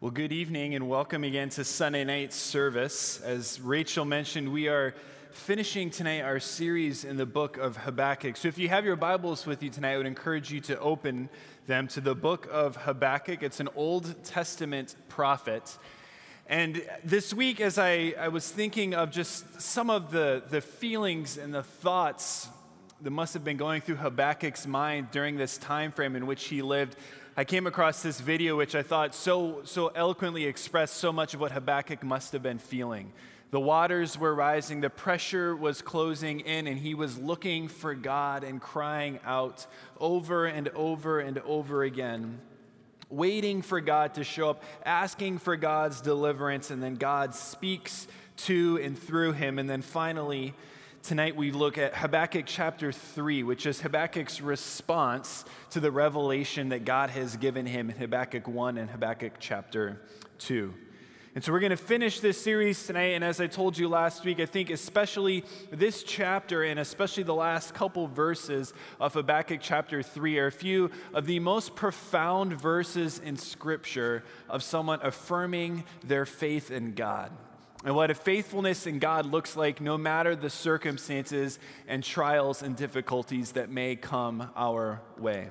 [0.00, 3.20] Well, good evening and welcome again to Sunday night service.
[3.20, 4.94] As Rachel mentioned, we are
[5.32, 8.36] finishing tonight our series in the book of Habakkuk.
[8.36, 11.28] So if you have your Bibles with you tonight, I would encourage you to open
[11.66, 13.42] them to the book of Habakkuk.
[13.42, 15.76] It's an Old Testament prophet.
[16.46, 21.38] And this week, as I, I was thinking of just some of the, the feelings
[21.38, 22.46] and the thoughts
[23.02, 26.62] that must have been going through Habakkuk's mind during this time frame in which he
[26.62, 26.94] lived,
[27.38, 31.40] I came across this video which I thought so, so eloquently expressed so much of
[31.40, 33.12] what Habakkuk must have been feeling.
[33.52, 38.42] The waters were rising, the pressure was closing in, and he was looking for God
[38.42, 39.68] and crying out
[40.00, 42.40] over and over and over again,
[43.08, 48.80] waiting for God to show up, asking for God's deliverance, and then God speaks to
[48.82, 49.60] and through him.
[49.60, 50.54] And then finally,
[51.08, 56.84] tonight we look at Habakkuk chapter 3, which is Habakkuk's response to the revelation that
[56.84, 60.02] God has given him in Habakkuk 1 and Habakkuk chapter
[60.40, 60.74] 2.
[61.34, 63.14] And so we're going to finish this series tonight.
[63.14, 67.34] And as I told you last week, I think especially this chapter and especially the
[67.34, 73.18] last couple verses of Habakkuk chapter 3 are a few of the most profound verses
[73.18, 77.32] in Scripture of someone affirming their faith in God
[77.84, 82.76] and what a faithfulness in God looks like no matter the circumstances and trials and
[82.76, 85.50] difficulties that may come our way.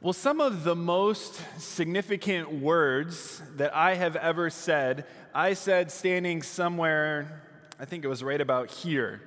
[0.00, 6.42] Well, some of the most significant words that I have ever said, I said standing
[6.42, 7.42] somewhere,
[7.80, 9.20] I think it was right about here.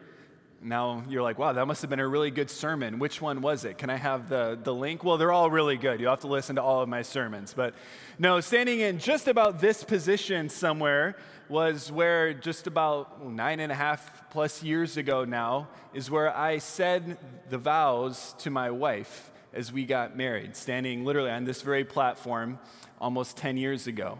[0.64, 3.00] Now you're like, wow, that must have been a really good sermon.
[3.00, 3.80] Which one was it?
[3.80, 5.04] Can I have the, the link?
[5.04, 6.00] Well, they're all really good.
[6.00, 7.54] You'll have to listen to all of my sermons.
[7.56, 7.74] But
[8.20, 11.16] no, standing in just about this position somewhere
[11.50, 16.60] was where just about nine and a half plus years ago now is where I
[16.60, 17.18] said
[17.50, 22.60] the vows to my wife as we got married, standing literally on this very platform
[23.00, 24.20] almost 10 years ago.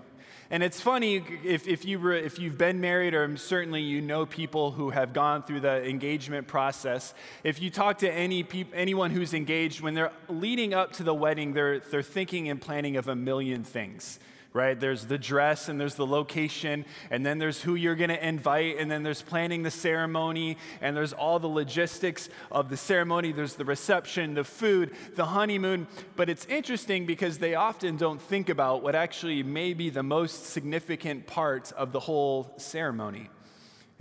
[0.52, 4.26] And it's funny if, if, you were, if you've been married, or certainly you know
[4.26, 7.14] people who have gone through the engagement process.
[7.46, 11.14] If you talk to any peop, anyone who's engaged, when they're leading up to the
[11.14, 14.20] wedding, they're, they're thinking and planning of a million things
[14.54, 14.80] right?
[14.80, 18.78] There's the dress and there's the location, and then there's who you're going to invite,
[18.78, 23.32] and then there's planning the ceremony, and there's all the logistics of the ceremony.
[23.32, 25.88] There's the reception, the food, the honeymoon.
[26.16, 30.48] But it's interesting because they often don't think about what actually may be the most
[30.48, 33.30] significant part of the whole ceremony.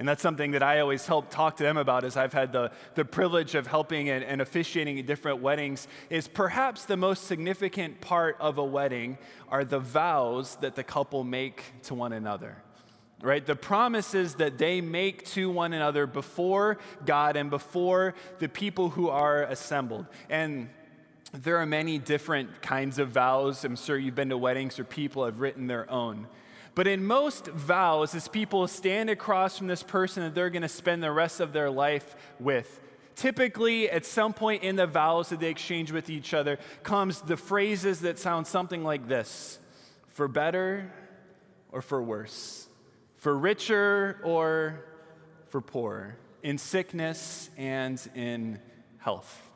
[0.01, 2.73] And that's something that I always help talk to them about as I've had the,
[2.95, 8.01] the privilege of helping and, and officiating at different weddings is perhaps the most significant
[8.01, 9.19] part of a wedding
[9.51, 12.57] are the vows that the couple make to one another
[13.23, 13.45] right?
[13.45, 19.11] The promises that they make to one another before God and before the people who
[19.11, 20.07] are assembled.
[20.31, 20.71] And
[21.33, 23.63] there are many different kinds of vows.
[23.63, 26.29] I'm sure you've been to weddings where people have written their own.
[26.75, 30.69] But in most vows, as people stand across from this person that they're going to
[30.69, 32.81] spend the rest of their life with,
[33.17, 37.37] typically at some point in the vows that they exchange with each other comes the
[37.37, 39.59] phrases that sound something like this.
[40.09, 40.93] For better
[41.73, 42.69] or for worse,
[43.17, 44.85] for richer or
[45.49, 48.59] for poorer, in sickness and in
[48.99, 49.50] health.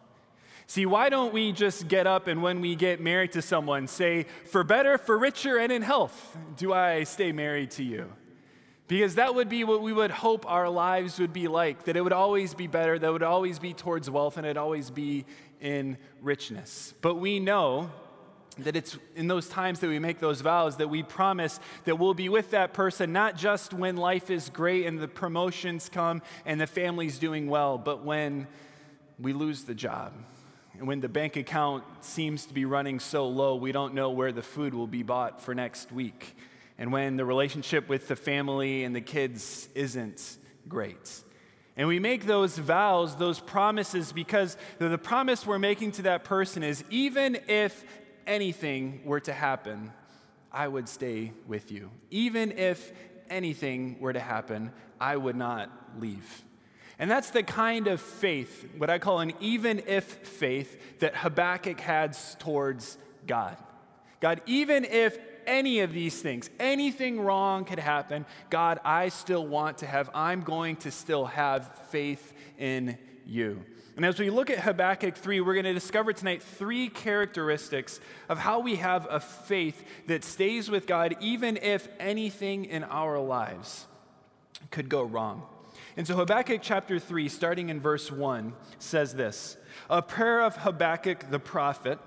[0.75, 4.27] See, why don't we just get up and when we get married to someone, say,
[4.47, 8.11] for better, for richer, and in health, do I stay married to you?
[8.89, 12.01] Because that would be what we would hope our lives would be like, that it
[12.01, 15.27] would always be better, that it would always be towards wealth, and it'd always be
[15.61, 16.93] in richness.
[17.03, 17.93] But we know
[18.59, 22.15] that it's in those times that we make those vows that we promise that we'll
[22.15, 26.61] be with that person not just when life is great and the promotions come and
[26.61, 28.49] the family's doing well, but when
[29.21, 30.13] we lose the job
[30.79, 34.33] and when the bank account seems to be running so low, we don't know where
[34.33, 36.37] the food will be bought for next week.
[36.79, 41.23] And when the relationship with the family and the kids isn't great.
[41.77, 46.63] And we make those vows, those promises, because the promise we're making to that person
[46.63, 47.85] is even if
[48.27, 49.93] anything were to happen,
[50.53, 51.91] I would stay with you.
[52.11, 52.93] Even if
[53.31, 56.45] anything were to happen, I would not leave.
[56.99, 61.81] And that's the kind of faith, what I call an even if faith, that Habakkuk
[61.81, 63.57] had towards God.
[64.21, 69.79] God, even if any of these things, anything wrong could happen, God, I still want
[69.79, 73.65] to have, I'm going to still have faith in you.
[73.97, 78.39] And as we look at Habakkuk 3, we're going to discover tonight three characteristics of
[78.39, 83.87] how we have a faith that stays with God even if anything in our lives
[84.71, 85.47] could go wrong.
[85.97, 89.57] And so Habakkuk chapter 3, starting in verse 1, says this
[89.89, 91.99] A prayer of Habakkuk the prophet,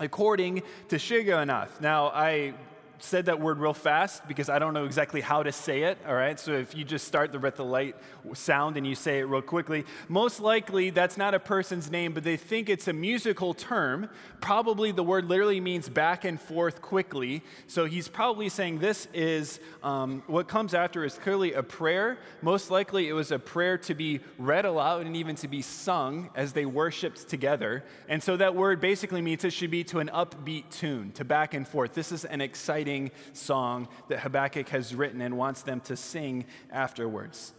[0.00, 1.80] according to Shigionoth.
[1.80, 2.54] Now, I
[3.02, 6.14] said that word real fast because I don't know exactly how to say it, all
[6.14, 6.38] right?
[6.38, 7.96] So if you just start the breath of light
[8.34, 12.22] sound and you say it real quickly, most likely that's not a person's name, but
[12.22, 14.08] they think it's a musical term.
[14.40, 17.42] Probably the word literally means back and forth quickly.
[17.66, 22.18] So he's probably saying this is um, what comes after is clearly a prayer.
[22.40, 26.30] Most likely it was a prayer to be read aloud and even to be sung
[26.36, 27.84] as they worshiped together.
[28.08, 31.54] And so that word basically means it should be to an upbeat tune, to back
[31.54, 31.94] and forth.
[31.94, 32.91] This is an exciting
[33.32, 37.52] song that Habakkuk has written and wants them to sing afterwards.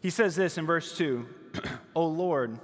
[0.00, 1.26] He says this in verse 2
[1.94, 2.58] O Lord,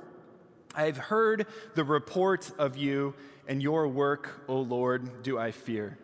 [0.75, 3.15] I have heard the report of you,
[3.47, 5.99] and your work, O Lord, do I fear.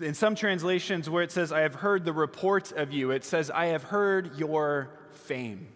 [0.00, 3.50] In some translations, where it says, I have heard the report of you, it says,
[3.50, 5.68] I have heard your fame.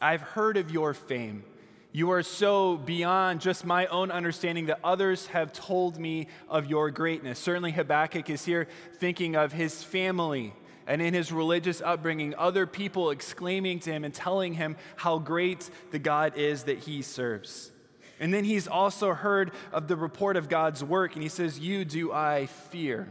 [0.00, 1.44] I've heard of your fame.
[1.96, 6.90] You are so beyond just my own understanding that others have told me of your
[6.90, 7.38] greatness.
[7.38, 10.52] Certainly, Habakkuk is here thinking of his family
[10.86, 15.70] and in his religious upbringing, other people exclaiming to him and telling him how great
[15.90, 17.72] the God is that he serves.
[18.20, 21.86] And then he's also heard of the report of God's work, and he says, You
[21.86, 23.08] do I fear.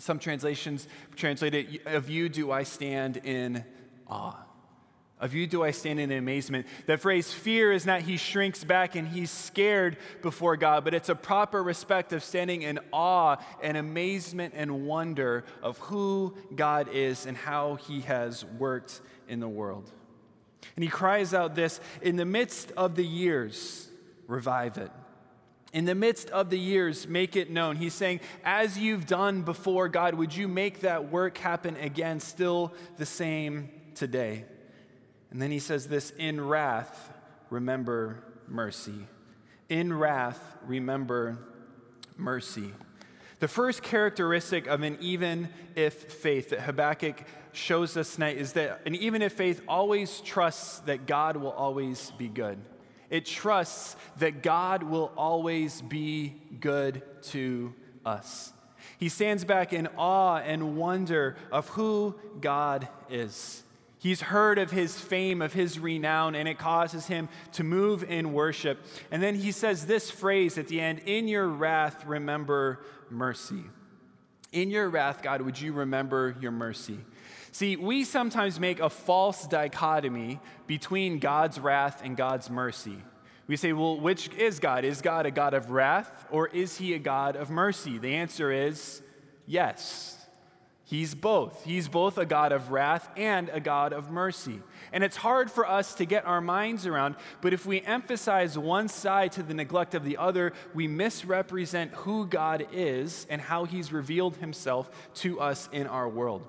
[0.00, 3.64] Some translations translate it, Of you do I stand in
[4.08, 4.49] awe.
[5.20, 6.66] Of you do I stand in amazement.
[6.86, 11.10] That phrase, fear, is not he shrinks back and he's scared before God, but it's
[11.10, 17.26] a proper respect of standing in awe and amazement and wonder of who God is
[17.26, 19.90] and how he has worked in the world.
[20.74, 23.90] And he cries out this in the midst of the years,
[24.26, 24.90] revive it.
[25.74, 27.76] In the midst of the years, make it known.
[27.76, 32.72] He's saying, as you've done before, God, would you make that work happen again, still
[32.96, 34.46] the same today?
[35.30, 37.12] And then he says this in wrath,
[37.50, 39.06] remember mercy.
[39.68, 41.38] In wrath, remember
[42.16, 42.72] mercy.
[43.38, 48.82] The first characteristic of an even if faith that Habakkuk shows us tonight is that
[48.84, 52.58] an even if faith always trusts that God will always be good.
[53.08, 57.74] It trusts that God will always be good to
[58.04, 58.52] us.
[58.98, 63.64] He stands back in awe and wonder of who God is.
[64.00, 68.32] He's heard of his fame, of his renown, and it causes him to move in
[68.32, 68.78] worship.
[69.10, 72.80] And then he says this phrase at the end In your wrath, remember
[73.10, 73.62] mercy.
[74.52, 76.98] In your wrath, God, would you remember your mercy?
[77.52, 82.96] See, we sometimes make a false dichotomy between God's wrath and God's mercy.
[83.48, 84.84] We say, well, which is God?
[84.86, 87.98] Is God a God of wrath or is he a God of mercy?
[87.98, 89.02] The answer is
[89.46, 90.16] yes.
[90.90, 91.64] He's both.
[91.64, 94.60] He's both a God of wrath and a God of mercy.
[94.92, 98.88] And it's hard for us to get our minds around, but if we emphasize one
[98.88, 103.92] side to the neglect of the other, we misrepresent who God is and how He's
[103.92, 106.42] revealed Himself to us in our world.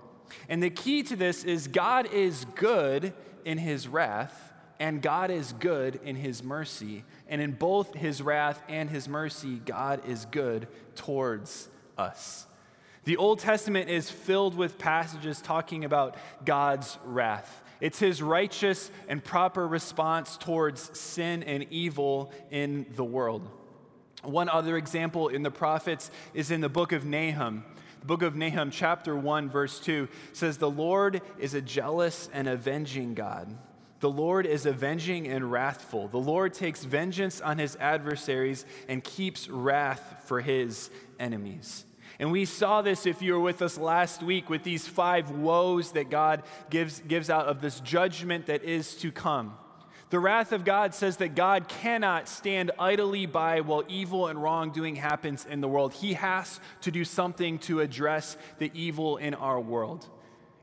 [0.49, 3.13] And the key to this is God is good
[3.45, 7.03] in His wrath, and God is good in His mercy.
[7.27, 12.47] And in both His wrath and His mercy, God is good towards us.
[13.03, 16.15] The Old Testament is filled with passages talking about
[16.45, 17.63] God's wrath.
[17.79, 23.49] It's his righteous and proper response towards sin and evil in the world.
[24.21, 27.65] One other example in the prophets is in the book of Nahum.
[28.01, 32.47] The book of Nahum, chapter 1, verse 2 says, The Lord is a jealous and
[32.47, 33.57] avenging God.
[33.99, 36.07] The Lord is avenging and wrathful.
[36.07, 41.85] The Lord takes vengeance on his adversaries and keeps wrath for his enemies.
[42.21, 45.93] And we saw this if you were with us last week with these five woes
[45.93, 49.55] that God gives, gives out of this judgment that is to come.
[50.11, 54.97] The wrath of God says that God cannot stand idly by while evil and wrongdoing
[54.97, 55.93] happens in the world.
[55.93, 60.07] He has to do something to address the evil in our world.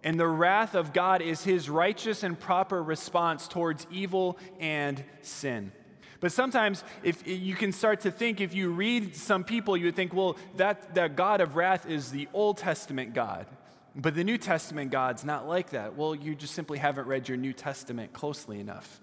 [0.05, 5.73] And the wrath of God is his righteous and proper response towards evil and sin.
[6.21, 9.97] But sometimes, if you can start to think, if you read some people, you would
[9.97, 13.47] think, well, that, that God of wrath is the Old Testament God.
[13.95, 15.97] But the New Testament God's not like that.
[15.97, 19.01] Well, you just simply haven't read your New Testament closely enough.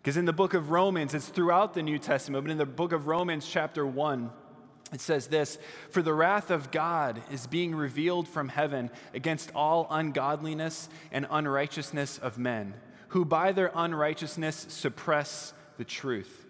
[0.00, 2.92] Because in the book of Romans, it's throughout the New Testament, but in the book
[2.92, 4.30] of Romans, chapter 1,
[4.92, 5.58] it says this
[5.90, 12.18] For the wrath of God is being revealed from heaven against all ungodliness and unrighteousness
[12.18, 12.74] of men,
[13.08, 16.46] who by their unrighteousness suppress the truth.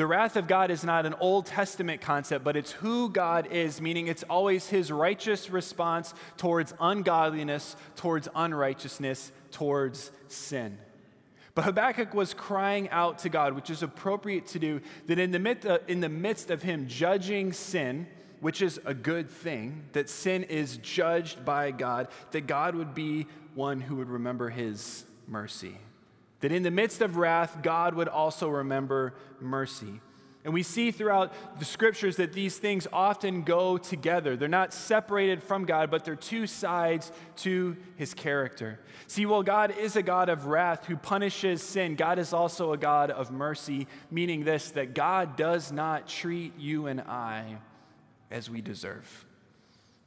[0.00, 3.82] The wrath of God is not an Old Testament concept, but it's who God is,
[3.82, 10.78] meaning it's always his righteous response towards ungodliness, towards unrighteousness, towards sin.
[11.54, 15.38] But Habakkuk was crying out to God, which is appropriate to do, that in the
[15.38, 18.06] midst of, uh, in the midst of him judging sin
[18.40, 23.26] which is a good thing, that sin is judged by God, that God would be
[23.54, 25.76] one who would remember his mercy.
[26.40, 30.00] That in the midst of wrath, God would also remember mercy.
[30.42, 34.36] And we see throughout the scriptures that these things often go together.
[34.36, 38.80] They're not separated from God, but they're two sides to his character.
[39.06, 42.78] See, while God is a God of wrath who punishes sin, God is also a
[42.78, 47.58] God of mercy, meaning this that God does not treat you and I
[48.30, 49.26] as we deserve.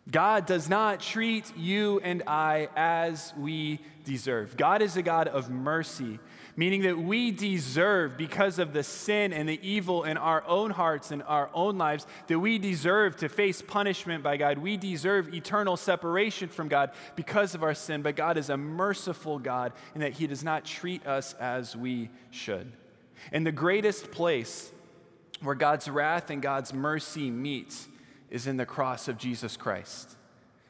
[0.10, 4.57] God does not treat you and I as we deserve.
[4.57, 6.19] God is a God of mercy
[6.55, 11.12] meaning that we deserve, because of the sin and the evil in our own hearts
[11.12, 14.57] and our own lives, that we deserve to face punishment by God.
[14.57, 19.39] We deserve eternal separation from God because of our sin, but God is a merciful
[19.39, 22.72] God in that He does not treat us as we should.
[23.31, 24.72] And the greatest place
[25.41, 27.75] where God's wrath and God's mercy meet
[28.33, 30.17] is in the cross of Jesus Christ.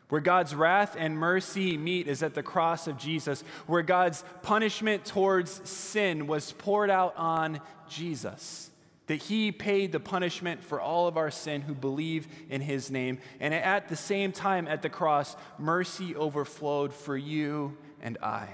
[0.10, 5.06] Where God's wrath and mercy meet is at the cross of Jesus, where God's punishment
[5.06, 8.70] towards sin was poured out on Jesus.
[9.08, 13.18] That he paid the punishment for all of our sin who believe in his name.
[13.40, 18.50] And at the same time, at the cross, mercy overflowed for you and I.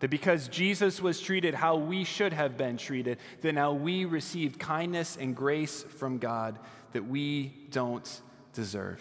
[0.00, 4.58] That because Jesus was treated how we should have been treated, that now we received
[4.58, 6.58] kindness and grace from God
[6.92, 8.22] that we don't
[8.58, 9.00] deserve.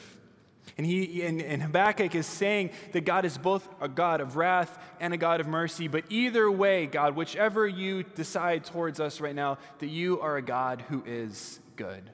[0.77, 4.77] And, he, and, and Habakkuk is saying that God is both a God of wrath
[4.99, 5.87] and a God of mercy.
[5.87, 10.43] But either way, God, whichever you decide towards us right now, that you are a
[10.43, 12.11] God who is good.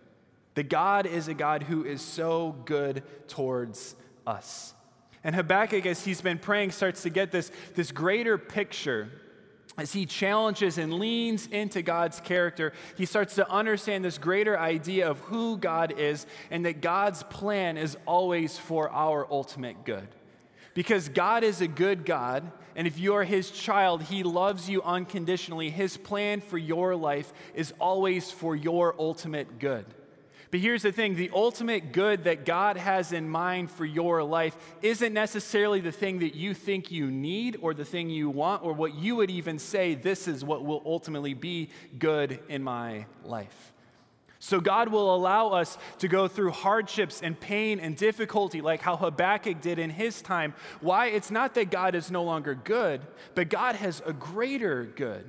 [0.54, 3.96] That God is a God who is so good towards
[4.26, 4.74] us.
[5.26, 9.10] And Habakkuk, as he's been praying, starts to get this, this greater picture
[9.78, 15.10] as he challenges and leans into God's character, he starts to understand this greater idea
[15.10, 20.08] of who God is and that God's plan is always for our ultimate good.
[20.76, 24.82] Because God is a good God, and if you are his child, he loves you
[24.82, 25.70] unconditionally.
[25.70, 29.86] His plan for your life is always for your ultimate good.
[30.54, 34.56] But here's the thing the ultimate good that God has in mind for your life
[34.84, 38.72] isn't necessarily the thing that you think you need or the thing you want or
[38.72, 43.74] what you would even say, this is what will ultimately be good in my life.
[44.38, 48.96] So, God will allow us to go through hardships and pain and difficulty, like how
[48.96, 50.54] Habakkuk did in his time.
[50.82, 51.08] Why?
[51.08, 53.02] It's not that God is no longer good,
[53.34, 55.26] but God has a greater good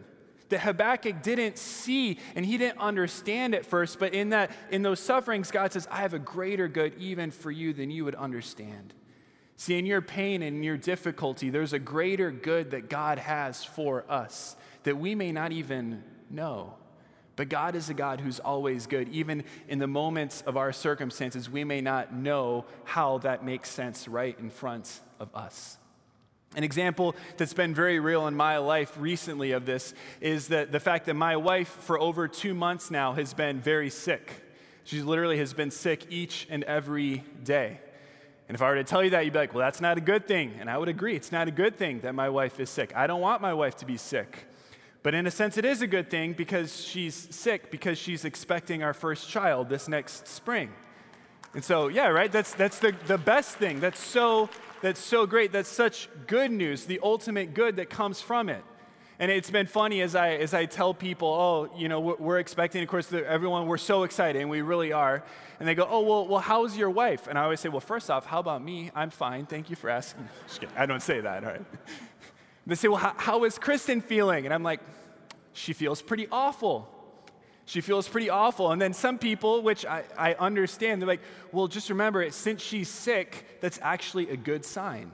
[0.54, 5.00] that Habakkuk didn't see and he didn't understand at first, but in that in those
[5.00, 8.94] sufferings, God says, I have a greater good even for you than you would understand.
[9.56, 13.64] See, in your pain and in your difficulty, there's a greater good that God has
[13.64, 16.74] for us that we may not even know.
[17.34, 19.08] But God is a God who's always good.
[19.08, 24.06] Even in the moments of our circumstances, we may not know how that makes sense
[24.06, 25.78] right in front of us.
[26.56, 30.80] An example that's been very real in my life recently of this is that the
[30.80, 34.32] fact that my wife, for over two months now, has been very sick.
[34.84, 37.80] She literally has been sick each and every day.
[38.48, 40.02] And if I were to tell you that, you'd be like, well, that's not a
[40.02, 40.52] good thing.
[40.60, 42.92] And I would agree, it's not a good thing that my wife is sick.
[42.94, 44.46] I don't want my wife to be sick.
[45.02, 48.82] But in a sense, it is a good thing because she's sick, because she's expecting
[48.82, 50.70] our first child this next spring.
[51.54, 52.30] And so, yeah, right?
[52.30, 53.80] That's, that's the, the best thing.
[53.80, 54.50] That's so
[54.84, 55.50] that's so great.
[55.50, 58.62] That's such good news, the ultimate good that comes from it.
[59.18, 62.82] And it's been funny as I, as I tell people, oh, you know, we're, expecting,
[62.82, 65.24] of course, everyone, we're so excited, and we really are.
[65.58, 67.28] And they go, oh, well, well, how's your wife?
[67.28, 68.90] And I always say, well, first off, how about me?
[68.94, 69.46] I'm fine.
[69.46, 70.28] Thank you for asking.
[70.76, 71.64] I don't say that, all right?
[72.66, 74.46] They say, well, how, how is Kristen feeling?
[74.46, 74.80] And I'm like,
[75.52, 76.93] she feels pretty awful.
[77.66, 78.72] She feels pretty awful.
[78.72, 82.88] And then some people, which I, I understand, they're like, well, just remember, since she's
[82.88, 85.10] sick, that's actually a good sign.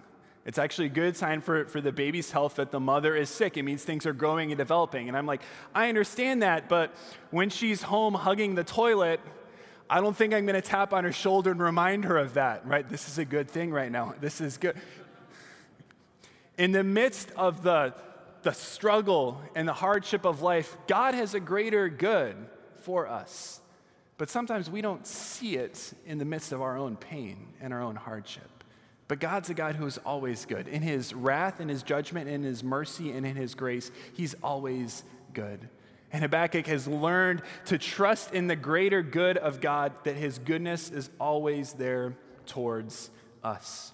[0.47, 3.57] It's actually a good sign for, for the baby's health that the mother is sick.
[3.57, 5.09] It means things are growing and developing.
[5.09, 5.43] And I'm like,
[5.75, 6.93] I understand that, but
[7.31, 9.21] when she's home hugging the toilet,
[9.89, 12.67] I don't think I'm going to tap on her shoulder and remind her of that,
[12.67, 12.89] right?
[12.89, 14.15] This is a good thing right now.
[14.21, 14.77] This is good.
[16.57, 17.95] In the midst of the
[18.43, 22.37] the struggle and the hardship of life, God has a greater good
[22.81, 23.61] for us.
[24.19, 27.83] But sometimes we don't see it in the midst of our own pain and our
[27.83, 28.65] own hardship.
[29.09, 30.69] But God's a God who is always good.
[30.69, 35.05] In his wrath, in his judgment, in his mercy, and in his grace, he's always
[35.33, 35.69] good.
[36.13, 40.91] And Habakkuk has learned to trust in the greater good of God, that his goodness
[40.91, 42.15] is always there
[42.47, 43.11] towards
[43.43, 43.93] us.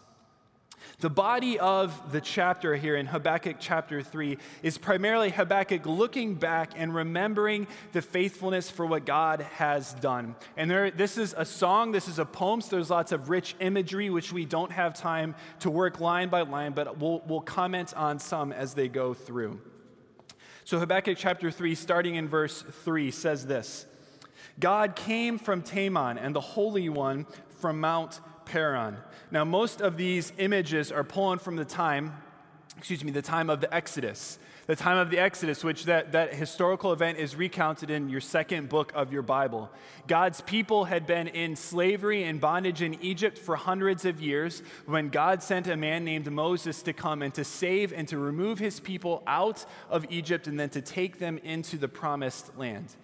[1.00, 6.72] The body of the chapter here in Habakkuk chapter 3 is primarily Habakkuk looking back
[6.76, 10.36] and remembering the faithfulness for what God has done.
[10.56, 13.56] And there, this is a song, this is a poem, so there's lots of rich
[13.60, 17.92] imagery, which we don't have time to work line by line, but we'll, we'll comment
[17.94, 19.60] on some as they go through.
[20.64, 23.86] So, Habakkuk chapter 3, starting in verse 3, says this
[24.58, 27.26] God came from Teman, and the Holy One
[27.60, 28.96] from Mount Paran.
[29.30, 32.14] Now, most of these images are pulling from the time,
[32.78, 34.38] excuse me, the time of the Exodus.
[34.66, 38.68] The time of the Exodus, which that, that historical event is recounted in your second
[38.68, 39.70] book of your Bible.
[40.08, 45.08] God's people had been in slavery and bondage in Egypt for hundreds of years when
[45.08, 48.80] God sent a man named Moses to come and to save and to remove his
[48.80, 52.96] people out of Egypt and then to take them into the promised land.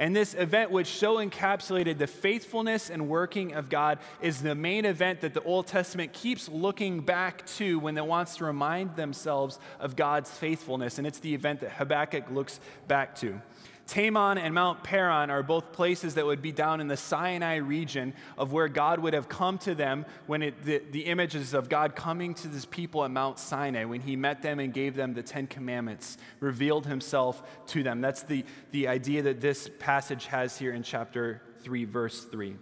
[0.00, 4.86] And this event, which so encapsulated the faithfulness and working of God, is the main
[4.86, 9.58] event that the Old Testament keeps looking back to when it wants to remind themselves
[9.78, 10.96] of God's faithfulness.
[10.96, 13.42] And it's the event that Habakkuk looks back to.
[13.90, 18.14] Teman and Mount Paran are both places that would be down in the Sinai region
[18.38, 21.96] of where God would have come to them when it, the, the images of God
[21.96, 25.24] coming to his people at Mount Sinai, when he met them and gave them the
[25.24, 28.00] Ten Commandments, revealed himself to them.
[28.00, 32.54] That's the, the idea that this passage has here in chapter 3, verse 3.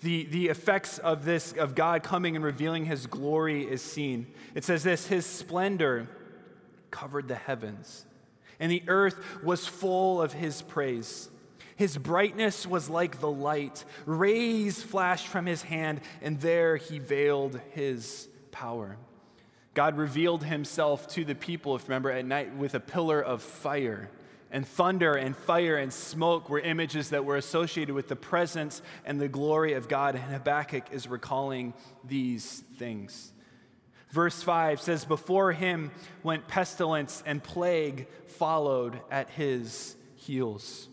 [0.00, 4.28] The, the effects of this, of God coming and revealing his glory, is seen.
[4.54, 6.08] It says this His splendor
[6.90, 8.06] covered the heavens
[8.64, 11.28] and the earth was full of his praise.
[11.76, 13.84] His brightness was like the light.
[14.06, 18.96] Rays flashed from his hand, and there he veiled his power.
[19.74, 24.08] God revealed himself to the people, if remember, at night with a pillar of fire.
[24.50, 29.20] And thunder and fire and smoke were images that were associated with the presence and
[29.20, 30.14] the glory of God.
[30.14, 33.33] And Habakkuk is recalling these things.
[34.14, 35.90] Verse 5 says, Before him
[36.22, 40.86] went pestilence and plague followed at his heels.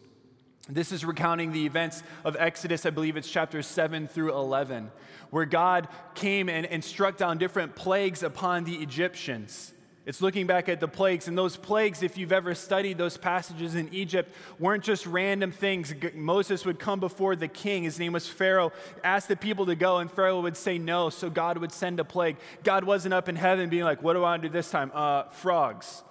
[0.68, 4.90] This is recounting the events of Exodus, I believe it's chapters 7 through 11,
[5.30, 9.72] where God came and, and struck down different plagues upon the Egyptians.
[10.04, 13.76] It's looking back at the plagues, and those plagues, if you've ever studied those passages
[13.76, 15.94] in Egypt, weren't just random things.
[16.16, 18.72] Moses would come before the king, his name was Pharaoh,
[19.04, 22.04] ask the people to go, and Pharaoh would say no, so God would send a
[22.04, 22.38] plague.
[22.64, 24.92] God wasn't up in heaven being like, What do I want to do this time?
[24.92, 26.04] Uh, frogs,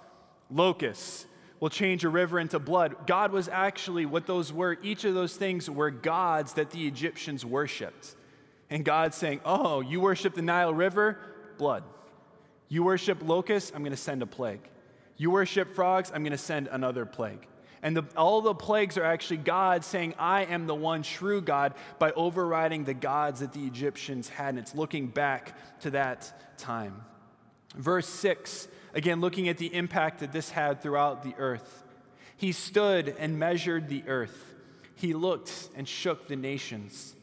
[0.49, 1.25] locusts,
[1.59, 2.95] will change a river into blood.
[3.05, 4.77] God was actually what those were.
[4.81, 8.15] Each of those things were gods that the Egyptians worshiped.
[8.69, 11.19] And God saying, Oh, you worship the Nile River?
[11.57, 11.83] Blood.
[12.71, 14.61] You worship locusts, I'm going to send a plague.
[15.17, 17.45] You worship frogs, I'm going to send another plague.
[17.83, 21.73] And the, all the plagues are actually God saying, I am the one true God
[21.99, 24.51] by overriding the gods that the Egyptians had.
[24.51, 27.03] And it's looking back to that time.
[27.75, 31.83] Verse 6, again, looking at the impact that this had throughout the earth.
[32.37, 34.55] He stood and measured the earth,
[34.95, 37.17] he looked and shook the nations.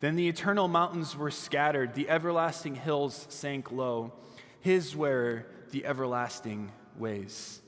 [0.00, 4.12] Then the eternal mountains were scattered, the everlasting hills sank low.
[4.60, 7.60] His were the everlasting ways.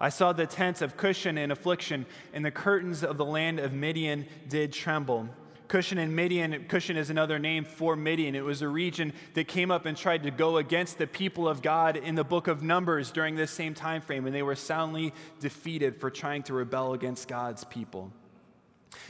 [0.00, 3.72] I saw the tents of Cushan in affliction, and the curtains of the land of
[3.72, 5.28] Midian did tremble.
[5.68, 8.34] Cushan and Midian, Cushan is another name for Midian.
[8.34, 11.62] It was a region that came up and tried to go against the people of
[11.62, 15.14] God in the book of Numbers during this same time frame, and they were soundly
[15.40, 18.12] defeated for trying to rebel against God's people.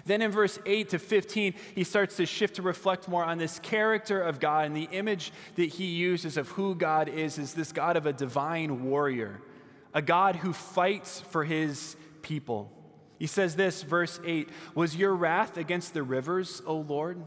[0.04, 3.58] Then in verse 8 to 15, he starts to shift to reflect more on this
[3.60, 4.66] character of God.
[4.66, 8.12] And the image that he uses of who God is is this God of a
[8.12, 9.40] divine warrior,
[9.94, 12.70] a God who fights for his people.
[13.18, 17.22] He says this, verse 8 Was your wrath against the rivers, O Lord?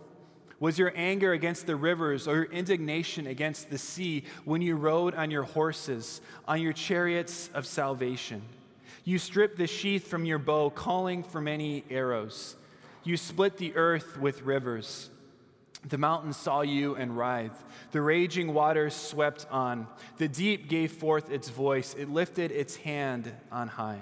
[0.60, 5.14] Was your anger against the rivers or your indignation against the sea when you rode
[5.14, 8.42] on your horses, on your chariots of salvation?
[9.04, 12.56] You stripped the sheath from your bow, calling for many arrows.
[13.06, 15.10] You split the earth with rivers.
[15.88, 17.62] The mountains saw you and writhed.
[17.92, 19.88] The raging waters swept on.
[20.18, 21.94] The deep gave forth its voice.
[21.94, 24.02] It lifted its hand on high.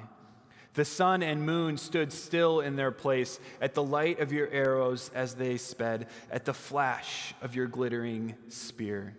[0.75, 5.11] The sun and moon stood still in their place at the light of your arrows
[5.13, 9.15] as they sped, at the flash of your glittering spear.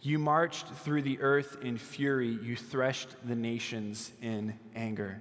[0.00, 5.20] You marched through the earth in fury, you threshed the nations in anger.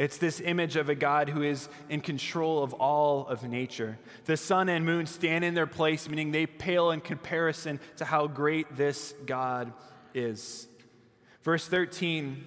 [0.00, 3.98] It's this image of a God who is in control of all of nature.
[4.24, 8.26] The sun and moon stand in their place, meaning they pale in comparison to how
[8.26, 9.74] great this God
[10.14, 10.66] is.
[11.42, 12.46] Verse 13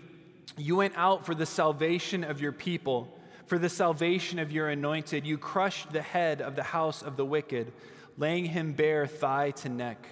[0.58, 5.24] You went out for the salvation of your people, for the salvation of your anointed.
[5.24, 7.72] You crushed the head of the house of the wicked,
[8.18, 10.08] laying him bare thigh to neck.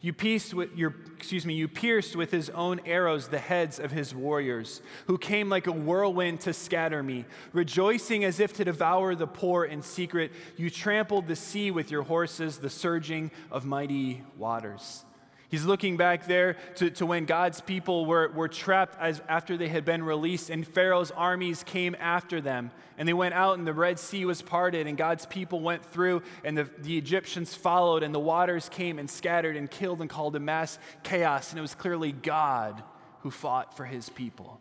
[0.00, 3.90] You pierced with your, excuse me, you pierced with his own arrows the heads of
[3.90, 7.24] his warriors, who came like a whirlwind to scatter me.
[7.52, 12.04] Rejoicing as if to devour the poor in secret, you trampled the sea with your
[12.04, 15.04] horses, the surging of mighty waters.
[15.50, 19.68] He's looking back there to, to when God's people were, were trapped as, after they
[19.68, 22.70] had been released, and Pharaoh's armies came after them.
[22.98, 26.22] And they went out, and the Red Sea was parted, and God's people went through,
[26.44, 30.36] and the, the Egyptians followed, and the waters came and scattered and killed and called
[30.36, 31.50] a mass chaos.
[31.50, 32.82] And it was clearly God
[33.20, 34.60] who fought for his people.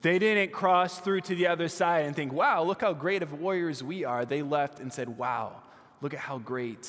[0.00, 3.40] They didn't cross through to the other side and think, wow, look how great of
[3.40, 4.24] warriors we are.
[4.24, 5.62] They left and said, wow,
[6.00, 6.88] look at how great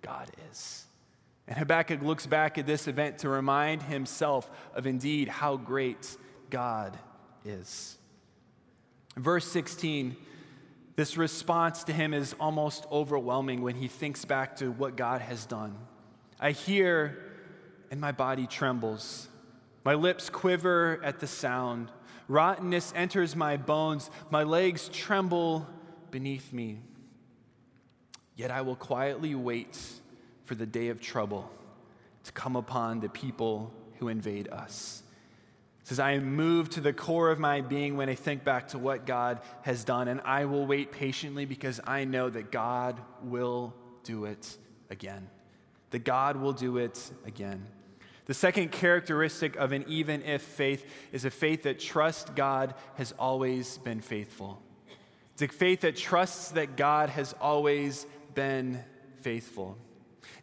[0.00, 0.84] God is.
[1.48, 6.16] And Habakkuk looks back at this event to remind himself of indeed how great
[6.50, 6.96] God
[7.44, 7.98] is.
[9.16, 10.16] Verse 16,
[10.96, 15.46] this response to him is almost overwhelming when he thinks back to what God has
[15.46, 15.76] done.
[16.38, 17.18] I hear
[17.90, 19.28] and my body trembles.
[19.84, 21.90] My lips quiver at the sound.
[22.28, 24.10] Rottenness enters my bones.
[24.30, 25.66] My legs tremble
[26.10, 26.80] beneath me.
[28.34, 29.78] Yet I will quietly wait
[30.52, 31.50] for the day of trouble
[32.24, 35.02] to come upon the people who invade us.
[35.80, 38.68] It says, I am moved to the core of my being when I think back
[38.68, 43.00] to what God has done, and I will wait patiently because I know that God
[43.22, 43.72] will
[44.04, 44.58] do it
[44.90, 45.26] again.
[45.88, 47.64] That God will do it again.
[48.26, 53.12] The second characteristic of an even if faith is a faith that trusts God has
[53.18, 54.60] always been faithful.
[55.32, 58.84] It's a faith that trusts that God has always been
[59.22, 59.78] faithful.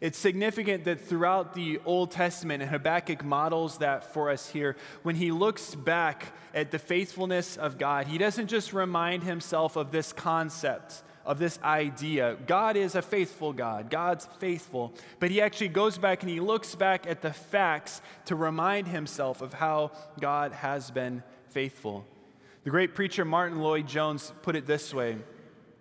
[0.00, 5.16] It's significant that throughout the Old Testament, and Habakkuk models that for us here, when
[5.16, 10.12] he looks back at the faithfulness of God, he doesn't just remind himself of this
[10.12, 12.36] concept, of this idea.
[12.46, 14.94] God is a faithful God, God's faithful.
[15.18, 19.42] But he actually goes back and he looks back at the facts to remind himself
[19.42, 22.06] of how God has been faithful.
[22.64, 25.18] The great preacher Martyn Lloyd-Jones put it this way.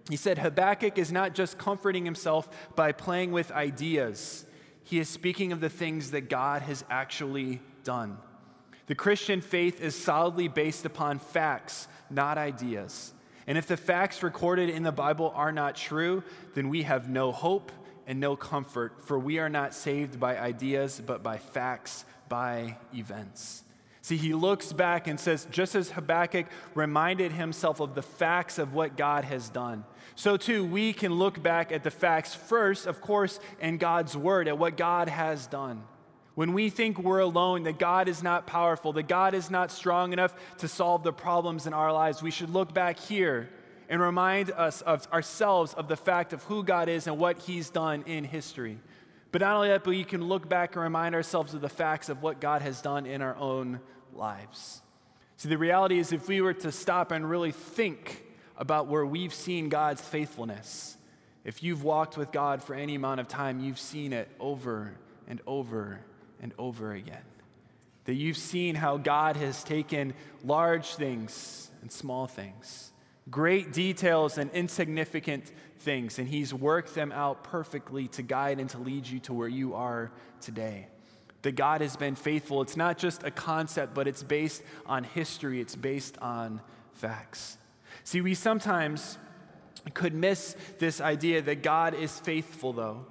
[0.09, 4.45] He said Habakkuk is not just comforting himself by playing with ideas,
[4.83, 8.17] he is speaking of the things that God has actually done.
[8.87, 13.13] The Christian faith is solidly based upon facts, not ideas.
[13.45, 16.23] And if the facts recorded in the Bible are not true,
[16.55, 17.71] then we have no hope
[18.07, 23.63] and no comfort, for we are not saved by ideas, but by facts, by events.
[24.09, 28.73] See, he looks back and says, just as Habakkuk reminded himself of the facts of
[28.73, 29.83] what God has done,
[30.15, 34.47] so too we can look back at the facts first, of course, in God's word,
[34.47, 35.83] at what God has done.
[36.33, 40.11] When we think we're alone, that God is not powerful, that God is not strong
[40.11, 43.47] enough to solve the problems in our lives, we should look back here
[43.89, 47.69] and remind us of ourselves of the fact of who God is and what He's
[47.69, 48.79] done in history.
[49.31, 52.09] But not only that, but we can look back and remind ourselves of the facts
[52.09, 53.79] of what God has done in our own
[54.15, 54.81] lives.
[55.37, 58.25] See, the reality is, if we were to stop and really think
[58.57, 60.97] about where we've seen God's faithfulness,
[61.45, 64.93] if you've walked with God for any amount of time, you've seen it over
[65.27, 66.01] and over
[66.41, 67.23] and over again.
[68.03, 72.91] That you've seen how God has taken large things and small things,
[73.29, 78.77] great details and insignificant things, and He's worked them out perfectly to guide and to
[78.77, 80.87] lead you to where you are today
[81.41, 82.61] that God has been faithful.
[82.61, 86.61] It's not just a concept, but it's based on history, it's based on
[86.93, 87.57] facts.
[88.03, 89.17] See, we sometimes
[89.93, 93.05] could miss this idea that God is faithful, though,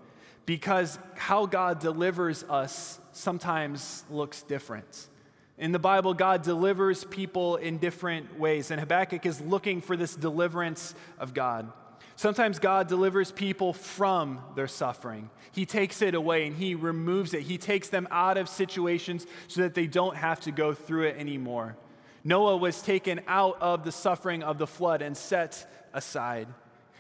[0.47, 5.09] because how God delivers us sometimes looks different.
[5.57, 10.14] In the Bible, God delivers people in different ways, and Habakkuk is looking for this
[10.14, 11.73] deliverance of God.
[12.18, 15.31] Sometimes God delivers people from their suffering.
[15.52, 17.42] He takes it away and He removes it.
[17.42, 21.16] He takes them out of situations so that they don't have to go through it
[21.16, 21.76] anymore.
[22.24, 26.48] Noah was taken out of the suffering of the flood and set aside.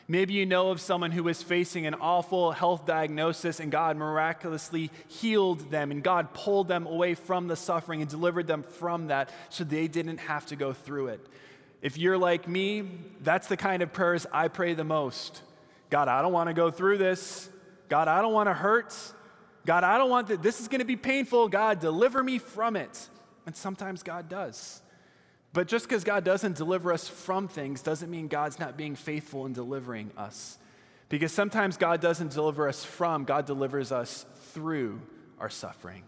[0.06, 4.92] Maybe you know of someone who was facing an awful health diagnosis and God miraculously
[5.08, 9.30] healed them and God pulled them away from the suffering and delivered them from that
[9.48, 11.26] so they didn't have to go through it.
[11.80, 12.88] If you're like me,
[13.22, 15.42] that's the kind of prayers I pray the most.
[15.90, 17.48] God, I don't want to go through this.
[17.88, 18.94] God, I don't want to hurt.
[19.64, 20.42] God, I don't want that.
[20.42, 21.48] This is going to be painful.
[21.48, 23.08] God, deliver me from it.
[23.46, 24.82] And sometimes God does.
[25.52, 29.46] But just because God doesn't deliver us from things doesn't mean God's not being faithful
[29.46, 30.58] in delivering us.
[31.08, 35.00] Because sometimes God doesn't deliver us from, God delivers us through
[35.40, 36.02] our suffering.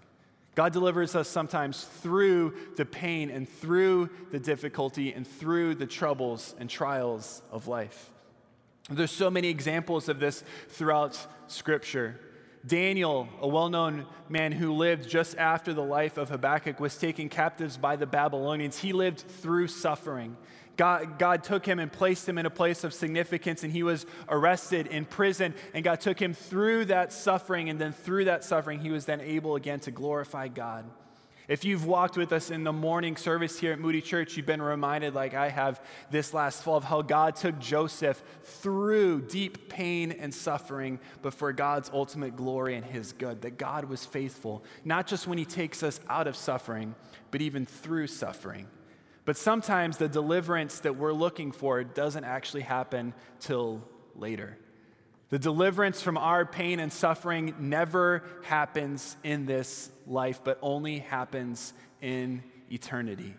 [0.55, 6.55] God delivers us sometimes through the pain and through the difficulty and through the troubles
[6.59, 8.11] and trials of life.
[8.89, 12.19] There's so many examples of this throughout Scripture.
[12.67, 17.29] Daniel, a well known man who lived just after the life of Habakkuk, was taken
[17.29, 18.79] captives by the Babylonians.
[18.79, 20.37] He lived through suffering.
[20.81, 24.07] God, God took him and placed him in a place of significance, and he was
[24.31, 25.53] arrested in prison.
[25.75, 29.21] And God took him through that suffering, and then through that suffering, he was then
[29.21, 30.87] able again to glorify God.
[31.49, 34.63] If you've walked with us in the morning service here at Moody Church, you've been
[34.63, 40.11] reminded, like I have this last fall, of how God took Joseph through deep pain
[40.11, 43.43] and suffering, but for God's ultimate glory and his good.
[43.43, 46.95] That God was faithful, not just when he takes us out of suffering,
[47.31, 48.67] but even through suffering.
[49.25, 53.83] But sometimes the deliverance that we're looking for doesn't actually happen till
[54.15, 54.57] later.
[55.29, 61.73] The deliverance from our pain and suffering never happens in this life, but only happens
[62.01, 63.35] in eternity.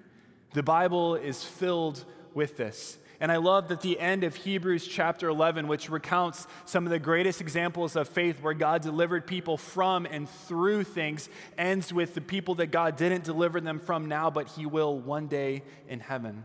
[0.53, 2.97] The Bible is filled with this.
[3.21, 6.97] And I love that the end of Hebrews chapter 11, which recounts some of the
[6.97, 12.21] greatest examples of faith where God delivered people from and through things, ends with the
[12.21, 16.43] people that God didn't deliver them from now, but He will one day in heaven.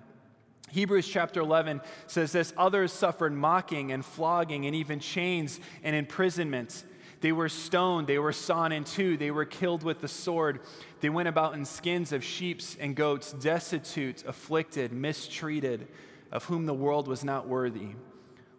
[0.68, 6.84] Hebrews chapter 11 says this Others suffered mocking and flogging and even chains and imprisonment.
[7.22, 10.60] They were stoned, they were sawn in two, they were killed with the sword.
[11.00, 15.88] They went about in skins of sheep and goats, destitute, afflicted, mistreated,
[16.36, 17.88] of whom the world was not worthy.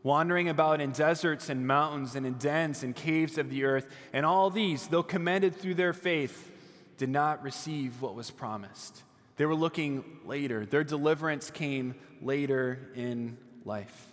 [0.02, 4.26] Wandering about in deserts and mountains and in dens and caves of the earth, and
[4.26, 6.52] all these, though commended through their faith,
[6.98, 9.04] did not receive what was promised.
[9.36, 10.66] They were looking later.
[10.66, 14.08] Their deliverance came later in life.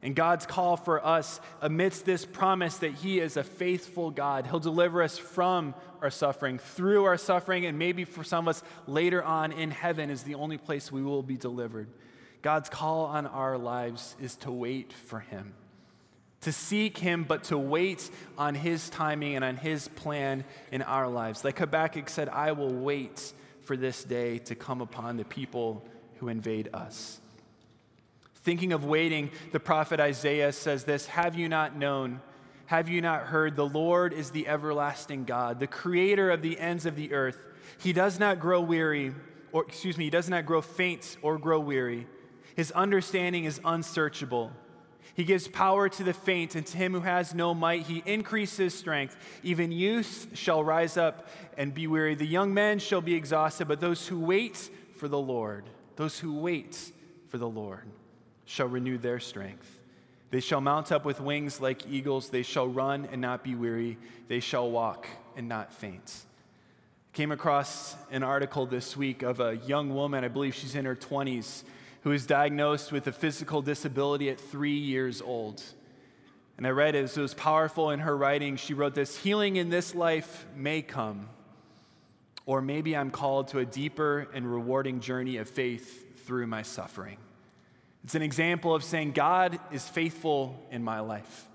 [0.00, 4.46] And God's call for us amidst this promise that He is a faithful God.
[4.46, 8.62] He'll deliver us from our suffering, through our suffering, and maybe for some of us
[8.86, 11.88] later on in heaven is the only place we will be delivered.
[12.44, 15.54] God's call on our lives is to wait for Him,
[16.42, 21.08] to seek Him, but to wait on His timing and on His plan in our
[21.08, 21.42] lives.
[21.42, 25.86] Like Habakkuk said, I will wait for this day to come upon the people
[26.18, 27.18] who invade us.
[28.42, 32.20] Thinking of waiting, the prophet Isaiah says this Have you not known?
[32.66, 33.56] Have you not heard?
[33.56, 37.42] The Lord is the everlasting God, the creator of the ends of the earth.
[37.78, 39.14] He does not grow weary,
[39.50, 42.06] or excuse me, he does not grow faint or grow weary.
[42.54, 44.52] His understanding is unsearchable.
[45.14, 48.74] He gives power to the faint, and to him who has no might, he increases
[48.74, 49.16] strength.
[49.42, 52.14] Even youth shall rise up and be weary.
[52.14, 55.64] The young men shall be exhausted, but those who wait for the Lord,
[55.96, 56.92] those who wait
[57.28, 57.84] for the Lord,
[58.44, 59.80] shall renew their strength.
[60.30, 62.30] They shall mount up with wings like eagles.
[62.30, 63.98] They shall run and not be weary.
[64.26, 66.24] They shall walk and not faint.
[67.12, 70.86] I Came across an article this week of a young woman, I believe she's in
[70.86, 71.62] her 20s,
[72.04, 75.62] who was diagnosed with a physical disability at three years old.
[76.58, 78.56] And I read it, it was powerful in her writing.
[78.56, 81.30] She wrote this Healing in this life may come,
[82.44, 87.16] or maybe I'm called to a deeper and rewarding journey of faith through my suffering.
[88.04, 91.48] It's an example of saying, God is faithful in my life.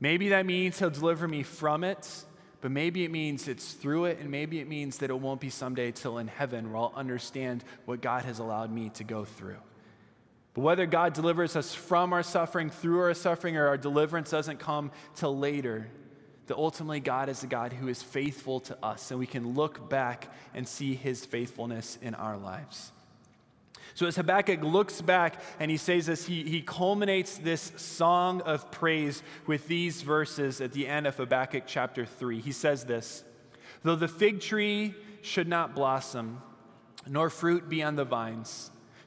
[0.00, 2.24] Maybe that means He'll deliver me from it,
[2.60, 5.48] but maybe it means it's through it, and maybe it means that it won't be
[5.48, 9.56] someday till in heaven where I'll understand what God has allowed me to go through.
[10.58, 14.58] But whether God delivers us from our suffering, through our suffering, or our deliverance doesn't
[14.58, 15.86] come till later,
[16.48, 19.88] that ultimately God is a God who is faithful to us, and we can look
[19.88, 22.90] back and see his faithfulness in our lives.
[23.94, 28.72] So as Habakkuk looks back and he says this, he, he culminates this song of
[28.72, 32.40] praise with these verses at the end of Habakkuk chapter 3.
[32.40, 33.22] He says this
[33.84, 36.42] Though the fig tree should not blossom,
[37.06, 38.72] nor fruit be on the vines,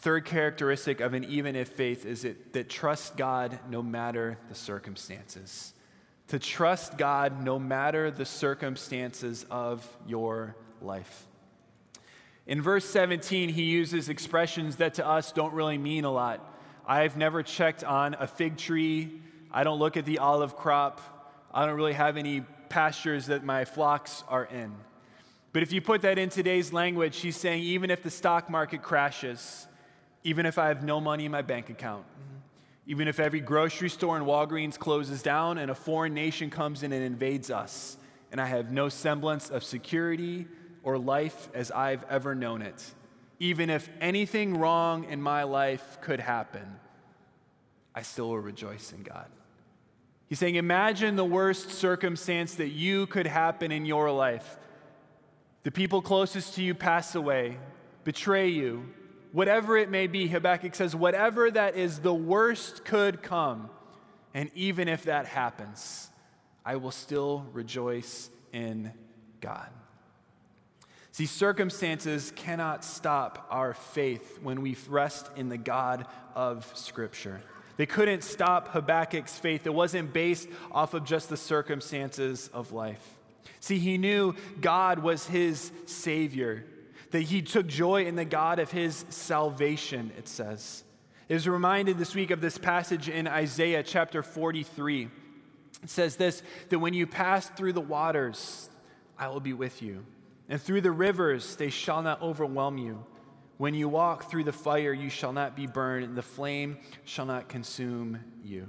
[0.00, 4.54] Third characteristic of an even if faith is it, that trust God no matter the
[4.54, 5.74] circumstances.
[6.28, 11.26] To trust God no matter the circumstances of your life.
[12.46, 16.48] In verse 17, he uses expressions that to us don't really mean a lot.
[16.86, 19.20] I've never checked on a fig tree.
[19.50, 21.00] I don't look at the olive crop.
[21.52, 24.72] I don't really have any pastures that my flocks are in.
[25.52, 28.80] But if you put that in today's language, he's saying even if the stock market
[28.80, 29.66] crashes,
[30.24, 32.04] even if I have no money in my bank account,
[32.86, 36.92] even if every grocery store in Walgreens closes down and a foreign nation comes in
[36.92, 37.98] and invades us,
[38.32, 40.46] and I have no semblance of security
[40.82, 42.94] or life as I've ever known it,
[43.38, 46.80] even if anything wrong in my life could happen,
[47.94, 49.26] I still will rejoice in God.
[50.28, 54.56] He's saying, Imagine the worst circumstance that you could happen in your life.
[55.62, 57.58] The people closest to you pass away,
[58.04, 58.88] betray you,
[59.32, 60.26] whatever it may be.
[60.28, 63.70] Habakkuk says, Whatever that is, the worst could come.
[64.34, 66.10] And even if that happens,
[66.64, 68.92] I will still rejoice in
[69.40, 69.68] God.
[71.12, 77.40] See, circumstances cannot stop our faith when we rest in the God of Scripture.
[77.76, 79.66] They couldn't stop Habakkuk's faith.
[79.66, 83.04] It wasn't based off of just the circumstances of life.
[83.60, 86.64] See, he knew God was his Savior,
[87.10, 90.84] that he took joy in the God of his salvation, it says.
[91.28, 95.08] It was reminded this week of this passage in Isaiah chapter 43.
[95.82, 98.68] It says this that when you pass through the waters,
[99.18, 100.04] I will be with you.
[100.48, 103.04] And through the rivers, they shall not overwhelm you.
[103.58, 107.26] When you walk through the fire, you shall not be burned, and the flame shall
[107.26, 108.68] not consume you.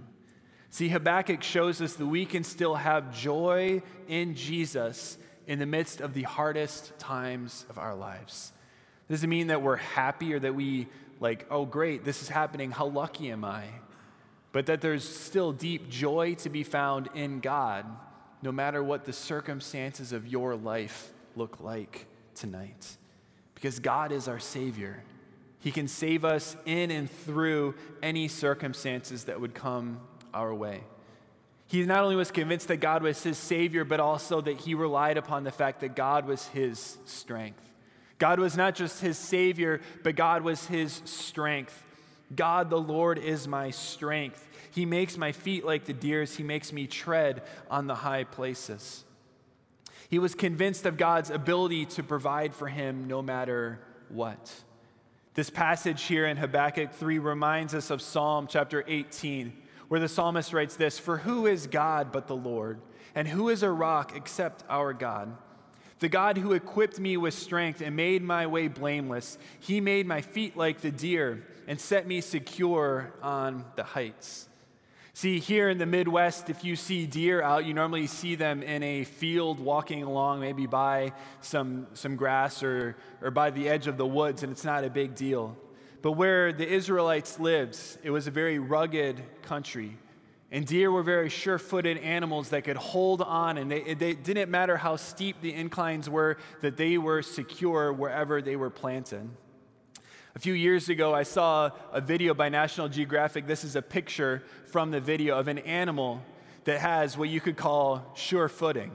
[0.72, 5.18] See, Habakkuk shows us that we can still have joy in Jesus
[5.50, 8.54] in the midst of the hardest times of our lives.
[9.10, 10.88] Doesn't mean that we're happy or that we,
[11.20, 12.70] like, oh, great, this is happening.
[12.70, 13.64] How lucky am I?
[14.52, 17.88] But that there's still deep joy to be found in God,
[18.44, 22.98] no matter what the circumstances of your life look like tonight.
[23.56, 25.04] Because God is our Savior.
[25.62, 30.00] He can save us in and through any circumstances that would come
[30.32, 30.84] our way.
[31.70, 35.18] He not only was convinced that God was his Savior, but also that he relied
[35.18, 37.62] upon the fact that God was his strength.
[38.18, 41.84] God was not just his Savior, but God was his strength.
[42.36, 44.48] God the Lord is my strength.
[44.72, 49.04] He makes my feet like the deer's, He makes me tread on the high places.
[50.10, 53.80] He was convinced of God's ability to provide for him no matter
[54.10, 54.52] what.
[55.36, 59.54] This passage here in Habakkuk 3 reminds us of Psalm chapter 18,
[59.90, 62.80] where the psalmist writes this For who is God but the Lord?
[63.14, 65.36] And who is a rock except our God?
[66.00, 70.22] The God who equipped me with strength and made my way blameless, he made my
[70.22, 74.48] feet like the deer and set me secure on the heights.
[75.14, 78.82] See, here in the Midwest, if you see deer out, you normally see them in
[78.84, 83.98] a field walking along, maybe by some, some grass or, or by the edge of
[83.98, 85.58] the woods, and it's not a big deal.
[86.02, 89.98] But where the Israelites lived, it was a very rugged country.
[90.52, 94.50] And deer were very sure footed animals that could hold on, and they, they didn't
[94.50, 99.30] matter how steep the inclines were, that they were secure wherever they were planted.
[100.36, 103.46] A few years ago, I saw a video by National Geographic.
[103.46, 106.22] This is a picture from the video of an animal
[106.64, 108.92] that has what you could call sure footing.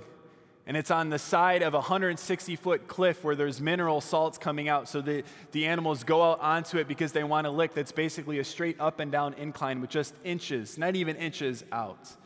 [0.67, 4.69] And it's on the side of a 160 foot cliff where there's mineral salts coming
[4.69, 4.89] out.
[4.89, 5.23] So the,
[5.53, 7.75] the animals go out onto it because they want to lick.
[7.75, 12.17] That's basically a straight up and down incline with just inches, not even inches out.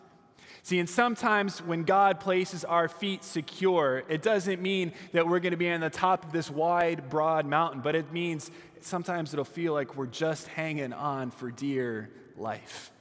[0.62, 5.52] See, and sometimes when God places our feet secure, it doesn't mean that we're going
[5.52, 9.44] to be on the top of this wide, broad mountain, but it means sometimes it'll
[9.44, 12.92] feel like we're just hanging on for dear life.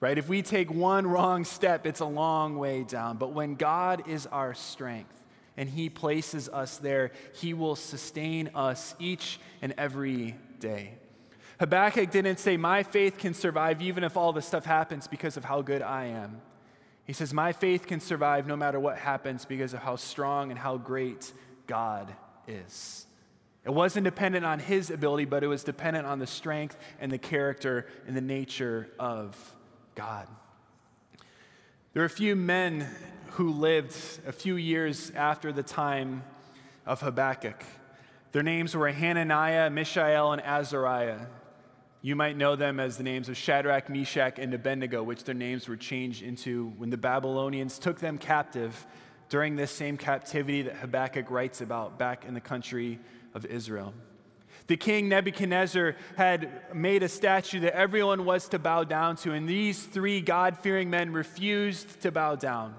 [0.00, 0.16] Right?
[0.16, 3.16] If we take one wrong step, it's a long way down.
[3.16, 5.14] But when God is our strength
[5.56, 10.94] and He places us there, He will sustain us each and every day.
[11.58, 15.44] Habakkuk didn't say, My faith can survive even if all this stuff happens because of
[15.44, 16.40] how good I am.
[17.04, 20.58] He says, My faith can survive no matter what happens because of how strong and
[20.58, 21.32] how great
[21.66, 22.14] God
[22.46, 23.06] is.
[23.64, 27.18] It wasn't dependent on his ability, but it was dependent on the strength and the
[27.18, 29.36] character and the nature of
[29.98, 30.28] God.
[31.92, 32.86] There are a few men
[33.30, 33.96] who lived
[34.28, 36.22] a few years after the time
[36.86, 37.64] of Habakkuk.
[38.30, 41.26] Their names were Hananiah, Mishael, and Azariah.
[42.00, 45.66] You might know them as the names of Shadrach, Meshach, and Abednego, which their names
[45.66, 48.86] were changed into when the Babylonians took them captive
[49.28, 53.00] during this same captivity that Habakkuk writes about back in the country
[53.34, 53.92] of Israel.
[54.68, 59.48] The king Nebuchadnezzar had made a statue that everyone was to bow down to, and
[59.48, 62.74] these three God fearing men refused to bow down.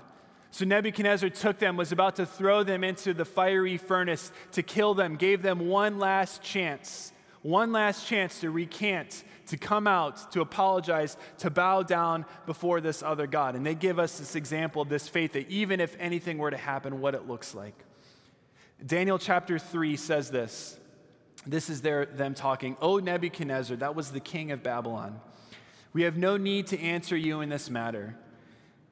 [0.52, 4.94] So Nebuchadnezzar took them, was about to throw them into the fiery furnace to kill
[4.94, 7.12] them, gave them one last chance
[7.42, 13.02] one last chance to recant, to come out, to apologize, to bow down before this
[13.02, 13.56] other God.
[13.56, 16.58] And they give us this example of this faith that even if anything were to
[16.58, 17.76] happen, what it looks like.
[18.86, 20.79] Daniel chapter 3 says this.
[21.46, 22.76] This is their, them talking.
[22.82, 25.20] O Nebuchadnezzar, that was the king of Babylon.
[25.94, 28.16] We have no need to answer you in this matter.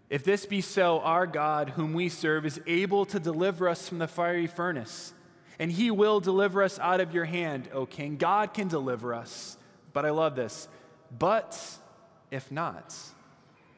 [0.10, 4.00] If this be so, our God, whom we serve, is able to deliver us from
[4.00, 5.14] the fiery furnace
[5.60, 8.18] and he will deliver us out of your hand, O king.
[8.18, 9.58] God can deliver us.
[9.94, 10.68] But I love this.
[11.18, 11.60] But
[12.30, 12.96] if not,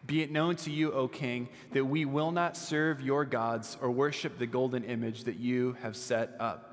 [0.06, 3.92] be it known to you, O king, that we will not serve your gods or
[3.92, 6.69] worship the golden image that you have set up.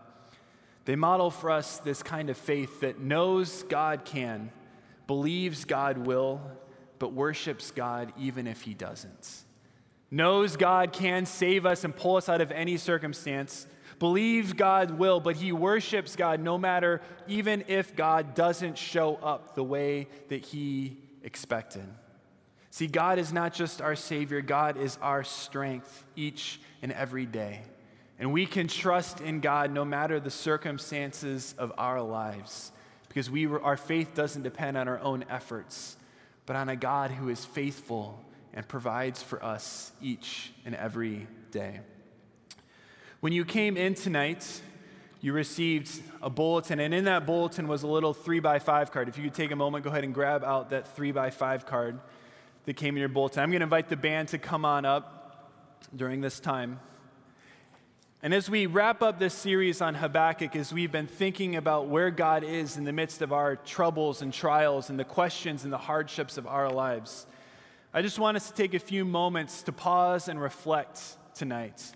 [0.87, 4.51] They model for us this kind of faith that knows God can,
[5.07, 6.41] believes God will,
[6.99, 9.45] but worships God even if he doesn't.
[10.11, 13.67] Knows God can save us and pull us out of any circumstance
[13.99, 19.55] believes God will, but he worships God no matter, even if God doesn't show up
[19.55, 21.87] the way that he expected.
[22.71, 27.63] See, God is not just our Savior, God is our strength each and every day.
[28.19, 32.73] And we can trust in God no matter the circumstances of our lives
[33.09, 35.97] because we, our faith doesn't depend on our own efforts,
[36.45, 41.81] but on a God who is faithful and provides for us each and every day.
[43.21, 44.61] When you came in tonight,
[45.21, 45.91] you received
[46.23, 49.09] a bulletin, and in that bulletin was a little three by five card.
[49.09, 51.67] If you could take a moment, go ahead and grab out that three by five
[51.67, 51.99] card
[52.67, 53.43] that came in your bulletin.
[53.43, 55.53] I'm going to invite the band to come on up
[55.95, 56.81] during this time.
[58.23, 62.11] And as we wrap up this series on Habakkuk, as we've been thinking about where
[62.11, 65.79] God is in the midst of our troubles and trials and the questions and the
[65.79, 67.27] hardships of our lives,
[67.93, 71.01] I just want us to take a few moments to pause and reflect
[71.35, 71.93] tonight.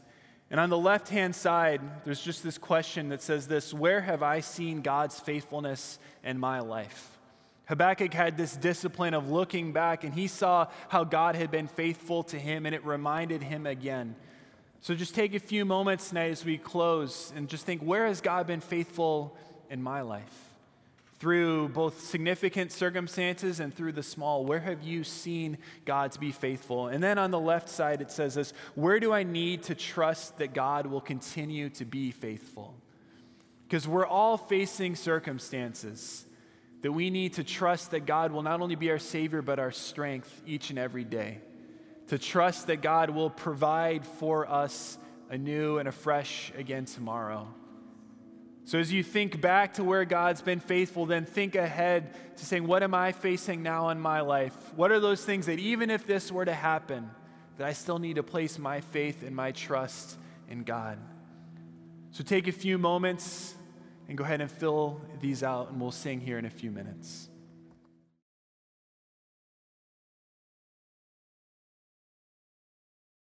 [0.50, 4.22] And on the left hand side, there's just this question that says this Where have
[4.22, 7.18] I seen God's faithfulness in my life?
[7.64, 12.24] Habakkuk had this discipline of looking back, and he saw how God had been faithful
[12.24, 14.16] to him, and it reminded him again.
[14.80, 18.20] So just take a few moments tonight as we close and just think where has
[18.20, 19.36] God been faithful
[19.68, 20.50] in my life?
[21.20, 24.44] through both significant circumstances and through the small.
[24.44, 26.88] Where have you seen God to be faithful?
[26.88, 30.38] And then on the left side, it says this Where do I need to trust
[30.38, 32.74] that God will continue to be faithful?
[33.68, 36.24] Because we're all facing circumstances
[36.80, 39.70] that we need to trust that God will not only be our Savior, but our
[39.70, 41.38] strength each and every day.
[42.10, 44.98] To trust that God will provide for us
[45.30, 47.46] anew and afresh again tomorrow.
[48.64, 52.66] So, as you think back to where God's been faithful, then think ahead to saying,
[52.66, 54.54] What am I facing now in my life?
[54.74, 57.08] What are those things that, even if this were to happen,
[57.58, 60.98] that I still need to place my faith and my trust in God?
[62.10, 63.54] So, take a few moments
[64.08, 67.29] and go ahead and fill these out, and we'll sing here in a few minutes.